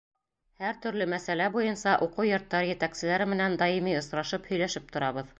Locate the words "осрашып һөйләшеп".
3.99-4.89